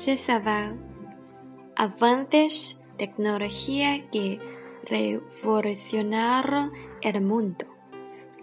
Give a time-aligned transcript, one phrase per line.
[0.00, 0.80] se saben
[1.76, 4.40] avances tecnología que
[4.84, 6.72] revolucionaron
[7.02, 7.66] el mundo.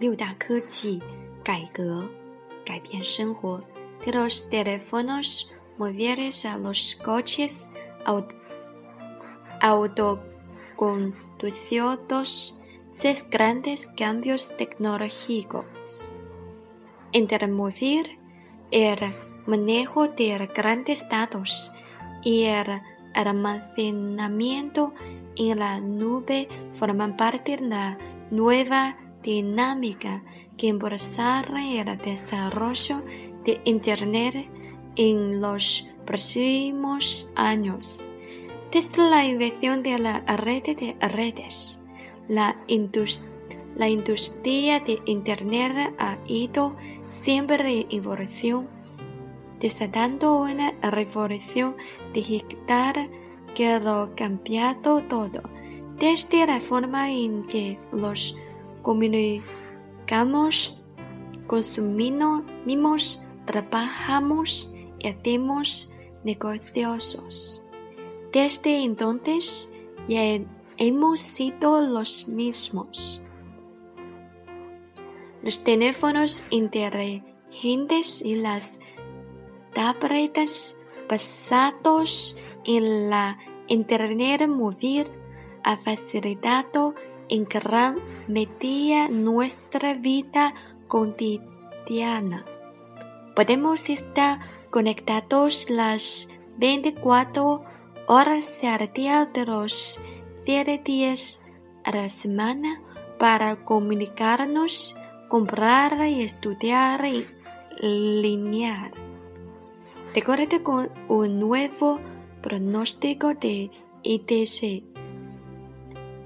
[0.00, 1.00] 六大科技
[1.44, 2.08] 改革
[2.64, 3.62] 改变生活。
[4.04, 7.70] De los teléfonos móviles a los coches
[9.60, 16.12] autoconducidos, seis grandes cambios tecnológicos.
[17.12, 18.18] Entre el móvil,
[18.70, 18.98] el
[19.49, 21.71] manejo de grandes datos
[22.23, 22.81] y el
[23.13, 24.93] almacenamiento
[25.35, 27.97] en la nube forman parte de la
[28.29, 30.23] nueva dinámica
[30.57, 33.01] que impulsará el desarrollo
[33.45, 34.47] de Internet
[34.95, 38.09] en los próximos años.
[38.71, 41.81] Desde la invención de la red de redes,
[42.27, 42.55] la,
[43.75, 46.75] la industria de Internet ha ido
[47.09, 48.67] siempre en evolución,
[49.59, 51.75] desatando una revolución
[52.13, 53.09] digital
[53.55, 55.41] que lo cambiado todo,
[55.97, 58.37] desde la forma en que los
[58.81, 60.81] comunicamos,
[61.47, 65.91] consumimos, trabajamos y hacemos
[66.23, 67.63] negocios.
[68.31, 69.71] Desde entonces
[70.07, 70.39] ya
[70.77, 73.21] hemos sido los mismos.
[75.41, 78.79] Los teléfonos inteligentes y las
[79.73, 80.77] tabletas
[81.09, 85.05] basados en la Internet móvil
[85.63, 86.95] ha facilitado
[87.29, 90.53] en gran medida nuestra vida
[90.87, 92.45] cotidiana.
[93.35, 94.39] Podemos estar
[94.71, 97.63] conectados las 24
[98.07, 100.01] horas al día de los
[100.45, 101.41] 7 días
[101.83, 102.81] a la semana
[103.19, 104.97] para comunicarnos,
[105.27, 107.27] comprar y estudiar y
[107.81, 109.08] linear.
[110.13, 111.99] De acuerdo con un nuevo
[112.41, 113.69] pronóstico de
[114.01, 114.83] ITC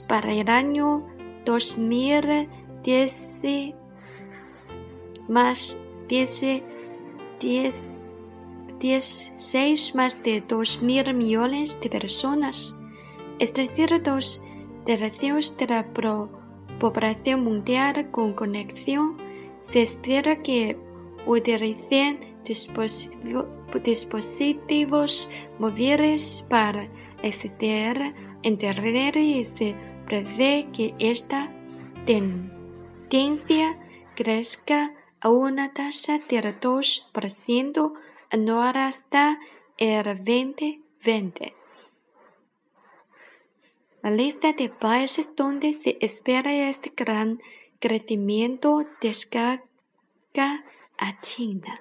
[0.07, 1.05] para el año
[1.43, 3.41] 2010
[5.27, 6.63] más 10,
[7.41, 7.83] 10,
[8.79, 12.73] 16 más de 2 mil millones de personas,
[13.39, 14.41] es decir, dos
[14.85, 15.85] tercios de la
[16.79, 19.17] población mundial con conexión,
[19.59, 20.77] se espera que
[21.25, 23.62] utilicen dispositivos
[25.59, 26.87] móviles para
[27.23, 28.13] acceder a
[28.43, 29.75] Internet y se
[30.05, 31.51] prevé que esta
[32.05, 33.79] tendencia
[34.15, 37.93] crezca a una tasa del 2%
[38.29, 39.39] anual hasta
[39.77, 41.55] el 2020.
[44.01, 47.39] La lista de países donde se espera este gran
[47.79, 50.65] crecimiento descarga
[50.97, 51.79] a China.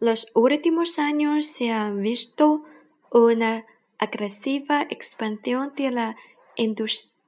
[0.00, 2.62] Los últimos años se ha visto
[3.10, 3.66] una
[3.98, 6.16] agresiva expansión de la
[6.54, 7.18] industria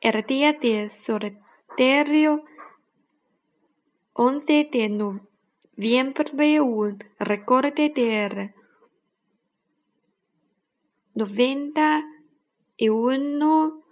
[0.00, 2.44] el día de sorteo
[4.12, 8.54] 11 de noviembre un recorte de
[11.18, 13.82] 91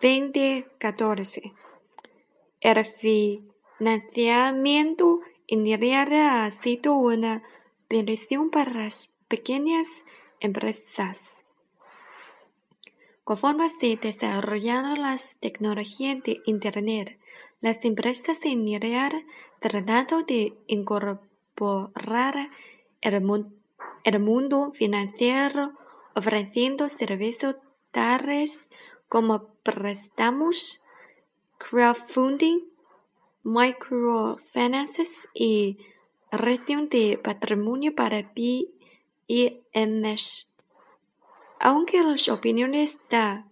[0.00, 1.52] 2014.
[2.60, 7.42] El financiamiento inicial ha sido una
[7.88, 10.04] bendición para las pequeñas
[10.40, 11.44] empresas.
[13.24, 17.18] Conforme se desarrollaron las tecnologías de Internet,
[17.60, 19.24] las empresas en iniciaron
[19.60, 22.50] tratando de incorporar
[23.00, 23.46] el,
[24.04, 25.72] el mundo financiero
[26.14, 27.56] ofreciendo servicios
[27.90, 28.70] tales
[29.08, 30.84] como préstamos,
[31.58, 32.60] crowdfunding,
[33.48, 35.78] microfinances y
[36.30, 38.70] gestión de patrimonio para PYMs.
[41.58, 43.46] Aunque las opiniones da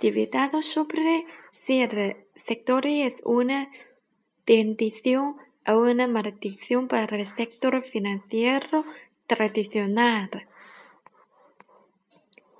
[0.00, 3.70] divididas sobre si el sector es una
[4.46, 5.36] bendición
[5.66, 8.84] o una maldición para el sector financiero
[9.26, 10.48] tradicional.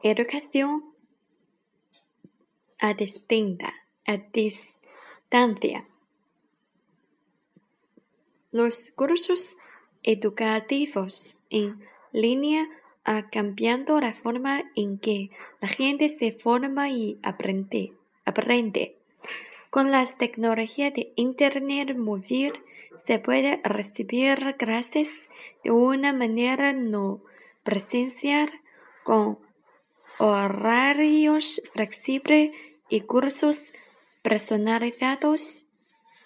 [0.02, 0.84] Educación
[2.78, 3.75] a distinta,
[4.08, 5.87] a distancia.
[8.50, 9.58] Los cursos
[10.02, 11.78] educativos en
[12.12, 12.66] línea
[13.05, 17.93] han cambiando la forma en que la gente se forma y aprende.
[18.25, 18.96] aprende.
[19.70, 22.54] Con las tecnologías de Internet móvil
[23.06, 25.28] se puede recibir clases
[25.62, 27.20] de una manera no
[27.62, 28.50] presencial
[29.04, 29.38] con
[30.19, 32.52] horarios flexibles
[32.88, 33.72] y cursos
[34.28, 35.69] personalizados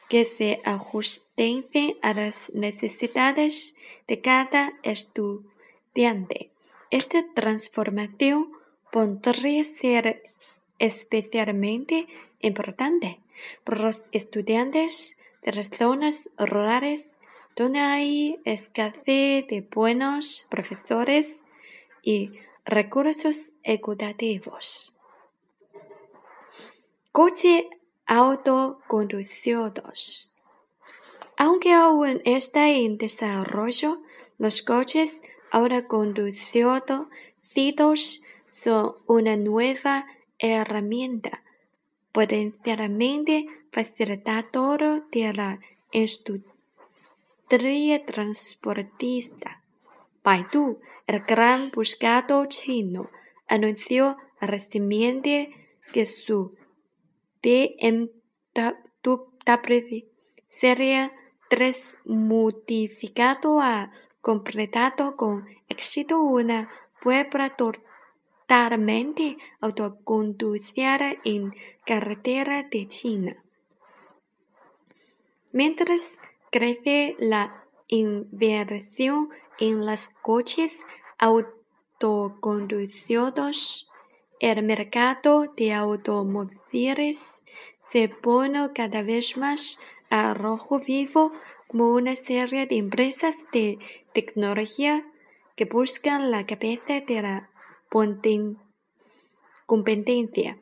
[0.09, 1.65] que se ajusten
[2.03, 3.77] a las necesidades
[4.09, 6.51] de cada estudiante.
[6.91, 8.51] Esta transformación
[8.91, 10.33] podría ser
[10.81, 12.09] especialmente
[12.41, 13.21] importante
[13.63, 17.19] para los estudiantes de las zonas rurales
[17.55, 21.41] donde hay escasez de buenos profesores
[22.03, 22.33] y
[22.65, 24.97] recursos educativos.
[27.13, 27.69] Coche
[28.07, 30.33] autoconducidos.
[31.37, 34.01] Aunque aún está en desarrollo,
[34.39, 35.21] los coches
[35.51, 40.07] autoconducidos son una nueva
[40.39, 41.43] herramienta
[42.13, 45.59] potencialmente facilitadora de la
[45.91, 46.53] industria
[48.07, 49.63] transportista.
[50.23, 53.11] Baidu, el gran buscador chino,
[53.49, 55.51] anunció recientemente
[55.93, 56.55] que su
[57.43, 58.47] BMW
[60.47, 61.11] Serie
[61.49, 63.91] 3 modificado ha
[64.21, 71.53] completado con éxito una prueba totalmente autoconducida en
[71.85, 73.43] carretera de China.
[75.53, 80.87] Mientras crece la inversión en los coches
[81.19, 83.91] autoconducidos,
[84.39, 89.79] el mercado de automóviles se pone cada vez más
[90.11, 91.33] a rojo vivo
[91.69, 93.79] como una serie de empresas de
[94.13, 95.05] tecnología
[95.57, 97.51] que buscan la cabeza de la
[99.67, 100.59] competencia.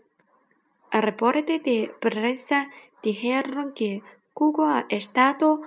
[0.90, 2.70] A reporte de prensa
[3.02, 4.02] dijeron que
[4.34, 5.62] Google ha estado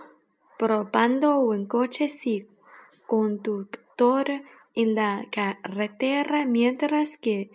[0.57, 2.47] probando un coche sin
[3.07, 4.43] conductor
[4.75, 7.51] en la carretera mientras que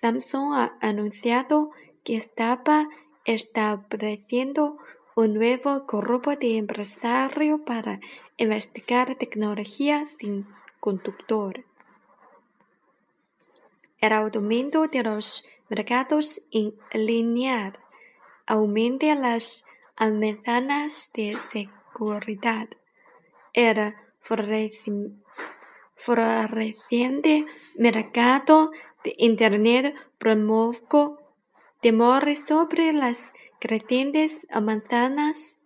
[0.00, 1.70] Samsung ha anunciado
[2.06, 2.88] que estaba
[3.24, 4.78] estableciendo
[5.16, 7.98] un nuevo grupo de empresarios para
[8.36, 10.46] investigar tecnología sin
[10.78, 11.64] conductor.
[14.00, 17.76] El aumento de los mercados en línea
[18.46, 22.68] aumenta las amenazas de seguridad.
[23.52, 23.94] El
[25.96, 28.70] floreciente mercado
[29.02, 31.25] de Internet provocó
[31.80, 35.58] temores sobre las crecientes amenazas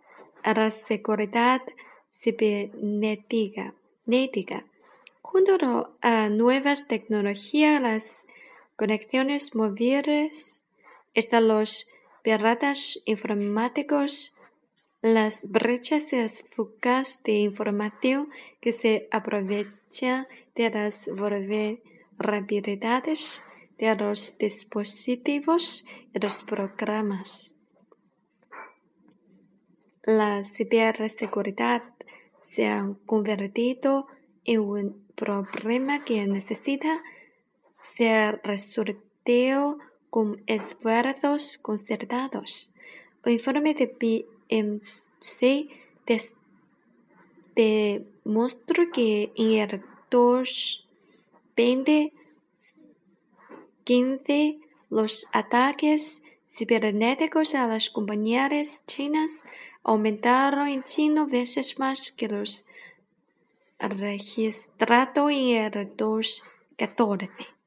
[0.43, 1.61] a la seguridad
[2.13, 3.75] cibernética.
[5.23, 8.27] Junto a nuevas tecnologías, las
[8.77, 10.67] conexiones móviles,
[11.15, 11.89] están los
[12.23, 14.37] piratas informáticos,
[15.03, 18.29] las brechas y las fugas de información
[18.61, 23.43] que se aprovechan de las vulnerabilidades
[23.81, 27.57] de los dispositivos y los programas.
[30.03, 31.83] La ciberseguridad
[32.47, 34.07] se ha convertido
[34.45, 37.03] en un problema que necesita
[37.81, 39.79] ser resuelto
[40.11, 42.75] con esfuerzos concertados.
[43.25, 45.69] El informe de PMC
[47.55, 49.83] demostró que en el
[53.85, 54.59] 2015
[54.91, 59.45] los ataques cibernéticos a las compañías chinas
[59.83, 62.67] aumentaron en cinco veces más que los
[63.79, 67.60] registrados en el 2014.